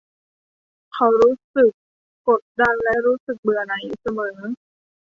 [0.93, 1.71] เขารู้สึก
[2.27, 4.37] กดดันและรู้สึกเบื่อหน่ายอยู่เสมอ